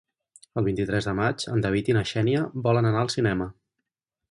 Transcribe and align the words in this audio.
El 0.61 0.63
vint-i-tres 0.67 1.07
de 1.09 1.13
maig 1.19 1.45
en 1.51 1.61
David 1.67 1.93
i 1.93 1.97
na 1.99 2.03
Xènia 2.13 2.43
volen 2.69 2.91
anar 2.93 3.05
al 3.05 3.15
cinema. 3.19 3.51